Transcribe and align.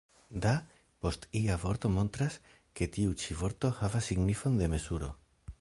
«Da» 0.45 0.53
post 1.05 1.27
ia 1.41 1.57
vorto 1.65 1.91
montras, 1.97 2.39
ke 2.79 2.89
tiu 2.97 3.15
ĉi 3.25 3.39
vorto 3.43 3.75
havas 3.83 4.13
signifon 4.13 4.61
de 4.63 4.73
mezuro. 4.77 5.17